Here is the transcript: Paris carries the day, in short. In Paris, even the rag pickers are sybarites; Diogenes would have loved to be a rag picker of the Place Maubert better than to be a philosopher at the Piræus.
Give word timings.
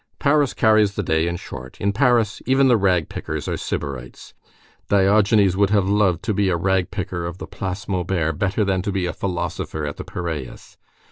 Paris 0.17 0.55
carries 0.55 0.95
the 0.95 1.03
day, 1.03 1.27
in 1.27 1.35
short. 1.35 1.79
In 1.79 1.93
Paris, 1.93 2.41
even 2.47 2.67
the 2.67 2.75
rag 2.75 3.07
pickers 3.07 3.47
are 3.47 3.55
sybarites; 3.55 4.33
Diogenes 4.89 5.55
would 5.55 5.69
have 5.69 5.87
loved 5.87 6.23
to 6.23 6.33
be 6.33 6.49
a 6.49 6.57
rag 6.57 6.89
picker 6.89 7.23
of 7.27 7.37
the 7.37 7.45
Place 7.45 7.87
Maubert 7.87 8.39
better 8.39 8.65
than 8.65 8.81
to 8.81 8.91
be 8.91 9.05
a 9.05 9.13
philosopher 9.13 9.85
at 9.85 9.97
the 9.97 10.03
Piræus. 10.03 10.75